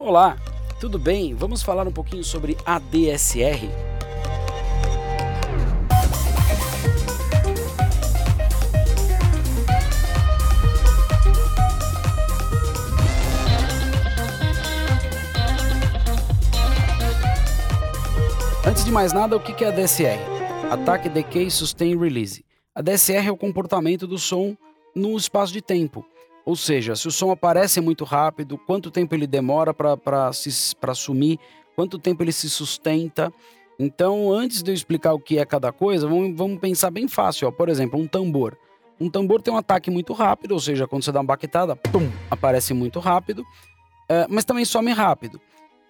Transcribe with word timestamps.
Olá, 0.00 0.36
tudo 0.78 0.96
bem? 0.96 1.34
Vamos 1.34 1.60
falar 1.60 1.88
um 1.88 1.90
pouquinho 1.90 2.22
sobre 2.22 2.56
ADSR? 2.64 3.68
Antes 18.64 18.84
de 18.84 18.92
mais 18.92 19.12
nada, 19.12 19.36
o 19.36 19.40
que 19.40 19.64
é 19.64 19.66
ADSR? 19.66 20.20
Ataque, 20.70 21.08
Decay, 21.08 21.50
Sustain, 21.50 21.98
Release. 21.98 22.44
A 22.72 22.80
DSR 22.80 23.26
é 23.26 23.32
o 23.32 23.36
comportamento 23.36 24.06
do 24.06 24.16
som 24.16 24.56
no 24.94 25.16
espaço 25.16 25.52
de 25.52 25.60
tempo. 25.60 26.06
Ou 26.48 26.56
seja, 26.56 26.96
se 26.96 27.06
o 27.06 27.10
som 27.10 27.30
aparece 27.30 27.78
muito 27.78 28.04
rápido, 28.04 28.56
quanto 28.56 28.90
tempo 28.90 29.14
ele 29.14 29.26
demora 29.26 29.74
para 29.74 30.32
sumir, 30.94 31.38
quanto 31.76 31.98
tempo 31.98 32.22
ele 32.22 32.32
se 32.32 32.48
sustenta. 32.48 33.30
Então, 33.78 34.32
antes 34.32 34.62
de 34.62 34.70
eu 34.70 34.74
explicar 34.74 35.12
o 35.12 35.20
que 35.20 35.38
é 35.38 35.44
cada 35.44 35.70
coisa, 35.72 36.08
vamos, 36.08 36.34
vamos 36.34 36.58
pensar 36.58 36.90
bem 36.90 37.06
fácil. 37.06 37.48
Ó. 37.48 37.50
Por 37.50 37.68
exemplo, 37.68 38.00
um 38.00 38.06
tambor. 38.06 38.56
Um 38.98 39.10
tambor 39.10 39.42
tem 39.42 39.52
um 39.52 39.58
ataque 39.58 39.90
muito 39.90 40.14
rápido, 40.14 40.52
ou 40.52 40.58
seja, 40.58 40.86
quando 40.86 41.04
você 41.04 41.12
dá 41.12 41.20
uma 41.20 41.26
baquetada, 41.26 41.76
pum, 41.76 42.10
aparece 42.30 42.72
muito 42.72 42.98
rápido, 42.98 43.44
é, 44.08 44.26
mas 44.26 44.46
também 44.46 44.64
some 44.64 44.90
rápido. 44.90 45.38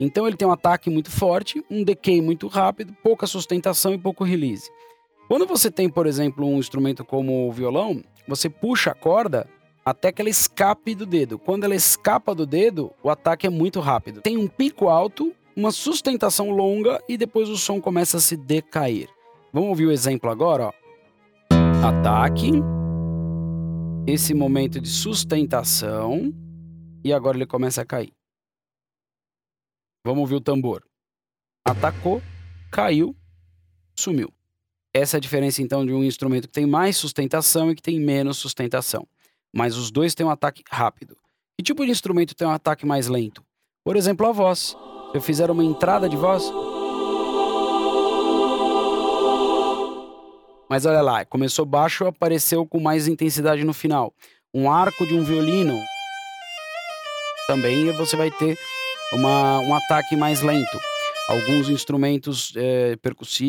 Então 0.00 0.26
ele 0.26 0.36
tem 0.36 0.48
um 0.48 0.50
ataque 0.50 0.90
muito 0.90 1.08
forte, 1.08 1.64
um 1.70 1.84
decay 1.84 2.20
muito 2.20 2.48
rápido, 2.48 2.92
pouca 3.00 3.28
sustentação 3.28 3.94
e 3.94 3.98
pouco 3.98 4.24
release. 4.24 4.68
Quando 5.28 5.46
você 5.46 5.70
tem, 5.70 5.88
por 5.88 6.04
exemplo, 6.04 6.44
um 6.44 6.58
instrumento 6.58 7.04
como 7.04 7.48
o 7.48 7.52
violão, 7.52 8.02
você 8.26 8.50
puxa 8.50 8.90
a 8.90 8.94
corda 8.94 9.48
até 9.90 10.12
que 10.12 10.20
ela 10.20 10.28
escape 10.28 10.94
do 10.94 11.06
dedo. 11.06 11.38
Quando 11.38 11.64
ela 11.64 11.74
escapa 11.74 12.34
do 12.34 12.44
dedo, 12.44 12.92
o 13.02 13.10
ataque 13.10 13.46
é 13.46 13.50
muito 13.50 13.80
rápido. 13.80 14.20
Tem 14.20 14.36
um 14.36 14.46
pico 14.46 14.88
alto, 14.88 15.34
uma 15.56 15.72
sustentação 15.72 16.50
longa 16.50 17.02
e 17.08 17.16
depois 17.16 17.48
o 17.48 17.56
som 17.56 17.80
começa 17.80 18.18
a 18.18 18.20
se 18.20 18.36
decair. 18.36 19.08
Vamos 19.52 19.70
ouvir 19.70 19.86
o 19.86 19.92
exemplo 19.92 20.30
agora, 20.30 20.66
ó. 20.66 20.72
Ataque. 21.86 22.50
Esse 24.06 24.34
momento 24.34 24.80
de 24.80 24.88
sustentação 24.88 26.32
e 27.04 27.12
agora 27.12 27.36
ele 27.36 27.46
começa 27.46 27.82
a 27.82 27.86
cair. 27.86 28.12
Vamos 30.04 30.20
ouvir 30.20 30.36
o 30.36 30.40
tambor. 30.40 30.82
Atacou, 31.66 32.22
caiu, 32.70 33.14
sumiu. 33.98 34.32
Essa 34.94 35.16
é 35.16 35.18
a 35.18 35.20
diferença 35.20 35.62
então 35.62 35.84
de 35.84 35.92
um 35.92 36.02
instrumento 36.02 36.46
que 36.46 36.54
tem 36.54 36.66
mais 36.66 36.96
sustentação 36.96 37.70
e 37.70 37.74
que 37.74 37.82
tem 37.82 38.00
menos 38.00 38.38
sustentação. 38.38 39.06
Mas 39.54 39.76
os 39.76 39.90
dois 39.90 40.14
têm 40.14 40.26
um 40.26 40.30
ataque 40.30 40.62
rápido. 40.70 41.16
Que 41.56 41.64
tipo 41.64 41.84
de 41.84 41.90
instrumento 41.90 42.34
tem 42.34 42.46
um 42.46 42.52
ataque 42.52 42.86
mais 42.86 43.08
lento? 43.08 43.42
Por 43.84 43.96
exemplo, 43.96 44.26
a 44.26 44.32
voz. 44.32 44.76
Se 45.10 45.16
eu 45.16 45.20
fizer 45.20 45.50
uma 45.50 45.64
entrada 45.64 46.08
de 46.08 46.16
voz. 46.16 46.52
Mas 50.68 50.84
olha 50.84 51.00
lá, 51.00 51.24
começou 51.24 51.64
baixo, 51.64 52.06
apareceu 52.06 52.66
com 52.66 52.78
mais 52.78 53.08
intensidade 53.08 53.64
no 53.64 53.72
final. 53.72 54.12
Um 54.52 54.70
arco 54.70 55.06
de 55.06 55.14
um 55.14 55.24
violino. 55.24 55.78
Também 57.46 57.90
você 57.92 58.16
vai 58.16 58.30
ter 58.30 58.58
uma, 59.12 59.60
um 59.60 59.74
ataque 59.74 60.14
mais 60.14 60.42
lento. 60.42 60.78
Alguns 61.28 61.70
instrumentos 61.70 62.52
é, 62.56 62.96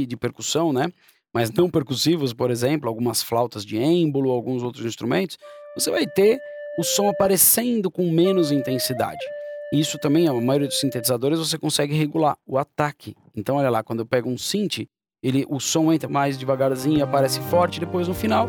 de 0.08 0.18
percussão, 0.18 0.72
né? 0.72 0.92
mas 1.34 1.52
não 1.52 1.70
percussivos, 1.70 2.34
por 2.34 2.50
exemplo, 2.50 2.90
algumas 2.90 3.22
flautas 3.22 3.64
de 3.64 3.78
êmbolo, 3.78 4.32
alguns 4.32 4.64
outros 4.64 4.86
instrumentos, 4.86 5.38
você 5.76 5.92
vai 5.92 6.06
ter 6.06 6.40
o 6.78 6.84
som 6.84 7.10
aparecendo 7.10 7.92
com 7.92 8.10
menos 8.10 8.52
intensidade. 8.52 9.24
Isso 9.72 10.00
também, 10.00 10.28
a 10.28 10.34
maioria 10.34 10.68
dos 10.68 10.80
sintetizadores, 10.80 11.40
você 11.40 11.58
consegue 11.58 11.94
regular 11.94 12.36
o 12.48 12.58
ataque. 12.58 13.16
Então, 13.36 13.58
olha 13.58 13.70
lá, 13.70 13.84
quando 13.84 14.00
eu 14.00 14.06
pego 14.06 14.30
um 14.30 14.38
synth, 14.38 14.88
ele, 15.22 15.46
o 15.50 15.60
som 15.60 15.92
entra 15.92 16.10
mais 16.10 16.38
devagarzinho, 16.38 17.04
aparece 17.04 17.40
forte, 17.42 17.80
depois 17.80 18.08
no 18.08 18.14
final 18.14 18.48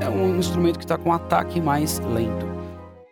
é 0.00 0.08
um 0.08 0.36
instrumento 0.38 0.78
que 0.78 0.84
está 0.84 0.96
com 0.96 1.12
ataque 1.12 1.60
mais 1.60 1.98
lento. 1.98 2.46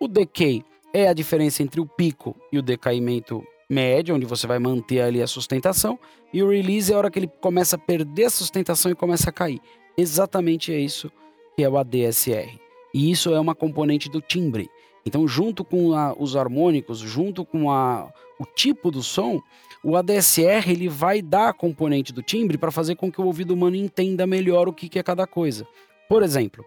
O 0.01 0.09
decay 0.09 0.65
é 0.95 1.09
a 1.09 1.13
diferença 1.13 1.63
entre 1.63 1.81
o 1.81 1.87
pico 1.87 2.35
e 2.51 2.59
o 2.59 2.63
decaimento 2.63 3.45
média, 3.69 4.15
onde 4.15 4.27
você 4.27 4.47
vai 4.47 4.59
manter 4.59 5.01
ali 5.01 5.23
a 5.23 5.27
sustentação, 5.27 5.99
e 6.33 6.43
o 6.43 6.49
release 6.49 6.93
é 6.93 6.95
a 6.95 6.99
hora 6.99 7.11
que 7.11 7.19
ele 7.19 7.31
começa 7.41 7.77
a 7.77 7.79
perder 7.79 8.25
a 8.25 8.31
sustentação 8.31 8.91
e 8.91 8.95
começa 8.95 9.31
a 9.31 9.33
cair. 9.33 9.61
Exatamente 9.97 10.73
é 10.73 10.79
isso 10.79 11.11
que 11.57 11.63
é 11.63 11.69
o 11.69 11.77
ADSR. 11.77 12.70
E 12.93 13.11
isso 13.11 13.33
é 13.33 13.41
uma 13.41 13.55
componente 13.55 14.09
do 14.09 14.21
timbre. 14.21 14.69
Então, 15.05 15.27
junto 15.27 15.65
com 15.65 15.95
a, 15.95 16.15
os 16.19 16.37
harmônicos, 16.37 16.99
junto 16.99 17.45
com 17.45 17.71
a, 17.71 18.09
o 18.39 18.45
tipo 18.45 18.91
do 18.91 19.03
som, 19.03 19.41
o 19.83 19.97
ADSR 19.97 20.71
ele 20.71 20.89
vai 20.89 21.23
dar 21.23 21.49
a 21.49 21.53
componente 21.53 22.13
do 22.13 22.23
timbre 22.23 22.59
para 22.59 22.71
fazer 22.71 22.97
com 22.97 23.11
que 23.11 23.21
o 23.21 23.25
ouvido 23.25 23.55
humano 23.55 23.77
entenda 23.77 24.27
melhor 24.27 24.69
o 24.69 24.73
que, 24.73 24.89
que 24.89 24.99
é 24.99 25.03
cada 25.03 25.27
coisa. 25.27 25.67
Por 26.09 26.23
exemplo, 26.23 26.65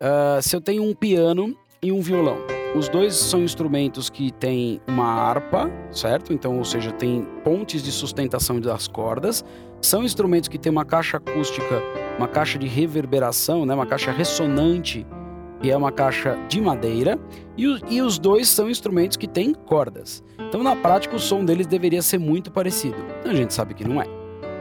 uh, 0.00 0.40
se 0.40 0.56
eu 0.56 0.60
tenho 0.60 0.82
um 0.82 0.94
piano 0.94 1.56
e 1.82 1.92
um 1.92 2.00
violão, 2.00 2.38
os 2.74 2.88
dois 2.88 3.14
são 3.14 3.42
instrumentos 3.42 4.10
que 4.10 4.30
têm 4.30 4.80
uma 4.86 5.06
harpa, 5.06 5.70
certo? 5.90 6.32
Então, 6.32 6.58
ou 6.58 6.64
seja, 6.64 6.92
tem 6.92 7.26
pontes 7.42 7.82
de 7.82 7.90
sustentação 7.90 8.60
das 8.60 8.86
cordas. 8.86 9.44
São 9.80 10.02
instrumentos 10.02 10.48
que 10.48 10.58
têm 10.58 10.70
uma 10.72 10.84
caixa 10.84 11.16
acústica, 11.16 11.82
uma 12.18 12.28
caixa 12.28 12.58
de 12.58 12.66
reverberação, 12.66 13.64
né? 13.64 13.74
uma 13.74 13.86
caixa 13.86 14.10
ressonante, 14.10 15.06
que 15.60 15.70
é 15.70 15.76
uma 15.76 15.92
caixa 15.92 16.38
de 16.48 16.60
madeira. 16.60 17.18
E, 17.56 17.64
e 17.88 18.02
os 18.02 18.18
dois 18.18 18.48
são 18.48 18.68
instrumentos 18.68 19.16
que 19.16 19.26
têm 19.26 19.54
cordas. 19.54 20.22
Então, 20.38 20.62
na 20.62 20.76
prática, 20.76 21.16
o 21.16 21.18
som 21.18 21.44
deles 21.44 21.66
deveria 21.66 22.02
ser 22.02 22.18
muito 22.18 22.50
parecido. 22.50 22.96
A 23.24 23.34
gente 23.34 23.52
sabe 23.54 23.74
que 23.74 23.86
não 23.86 24.00
é. 24.00 24.06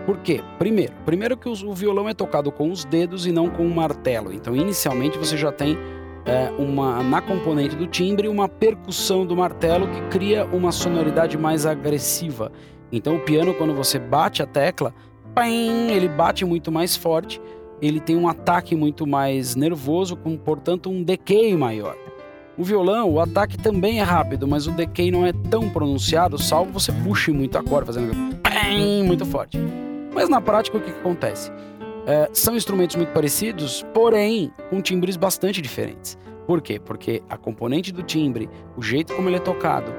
Por 0.06 0.18
quê? 0.20 0.42
Primeiro, 0.60 0.94
primeiro 1.04 1.36
que 1.36 1.50
o 1.50 1.74
violão 1.74 2.08
é 2.08 2.14
tocado 2.14 2.52
com 2.52 2.72
os 2.72 2.86
dedos 2.86 3.26
e 3.26 3.32
não 3.32 3.50
com 3.50 3.64
um 3.64 3.74
martelo. 3.74 4.32
Então, 4.32 4.56
inicialmente, 4.56 5.18
você 5.18 5.36
já 5.36 5.52
tem 5.52 5.78
é, 6.26 6.52
uma, 6.58 7.04
na 7.04 7.22
componente 7.22 7.76
do 7.76 7.88
timbre 7.88 8.28
uma 8.28 8.50
percussão 8.50 9.26
do 9.26 9.36
martelo 9.36 9.88
que 9.88 10.02
cria 10.10 10.46
uma 10.46 10.72
sonoridade 10.72 11.38
mais 11.38 11.66
agressiva. 11.66 12.52
Então 12.92 13.18
o 13.18 13.20
piano, 13.20 13.54
quando 13.54 13.74
você 13.74 14.00
bate 14.00 14.42
a 14.42 14.46
tecla, 14.46 14.94
ele 15.90 16.08
bate 16.08 16.46
muito 16.46 16.72
mais 16.72 16.96
forte, 16.96 17.42
ele 17.88 18.00
tem 18.00 18.16
um 18.16 18.28
ataque 18.28 18.76
muito 18.76 19.06
mais 19.06 19.56
nervoso, 19.56 20.16
com 20.16 20.38
portanto 20.38 20.90
um 20.90 21.04
decay 21.04 21.56
maior. 21.56 21.96
O 22.58 22.64
violão, 22.64 23.12
o 23.12 23.20
ataque 23.20 23.58
também 23.58 24.00
é 24.00 24.04
rápido, 24.04 24.48
mas 24.48 24.66
o 24.66 24.72
decay 24.72 25.12
não 25.12 25.26
é 25.26 25.34
tão 25.34 25.70
pronunciado, 25.70 26.38
salvo 26.38 26.72
você 26.72 26.92
puxe 26.92 27.32
muito 27.32 27.58
a 27.58 27.64
corda, 27.64 27.88
fazendo 27.88 28.14
muito 29.06 29.26
forte. 29.26 29.60
Mas 30.14 30.30
na 30.30 30.40
prática, 30.40 30.78
o 30.78 30.82
que, 30.82 30.92
que 30.92 31.00
acontece? 31.00 31.52
É, 32.08 32.30
são 32.32 32.56
instrumentos 32.56 32.96
muito 32.96 33.12
parecidos, 33.12 33.86
porém 33.94 34.52
com 34.70 34.82
timbres 34.82 35.18
bastante 35.18 35.62
diferentes. 35.62 36.18
Por 36.48 36.62
quê? 36.62 36.80
Porque 36.80 37.22
a 37.30 37.38
componente 37.38 37.92
do 37.92 38.04
timbre, 38.04 38.50
o 38.78 38.82
jeito 38.82 39.14
como 39.16 39.28
ele 39.28 39.38
é 39.38 39.40
tocado 39.40 39.92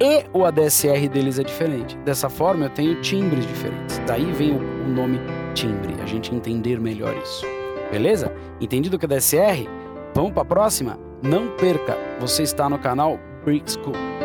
e 0.00 0.24
o 0.32 0.44
ADSR 0.44 1.08
deles 1.08 1.38
é 1.38 1.44
diferente. 1.44 1.96
Dessa 1.98 2.28
forma, 2.28 2.66
eu 2.66 2.70
tenho 2.70 3.00
timbres 3.00 3.46
diferentes. 3.46 4.00
Daí 4.06 4.24
vem 4.32 4.50
o, 4.50 4.58
o 4.58 4.88
nome 4.88 5.20
timbre, 5.52 5.94
a 6.02 6.06
gente 6.06 6.34
entender 6.34 6.80
melhor 6.80 7.14
isso. 7.16 7.46
Beleza? 7.90 8.32
Entendido 8.60 8.96
o 8.96 8.98
que 8.98 9.06
é 9.06 9.08
ADSR? 9.08 9.68
Vamos 10.14 10.32
para 10.32 10.42
a 10.42 10.46
próxima? 10.46 10.98
Não 11.22 11.48
perca, 11.56 11.96
você 12.18 12.42
está 12.42 12.68
no 12.68 12.78
canal 12.78 13.18
Brick 13.44 13.70
School. 13.70 14.21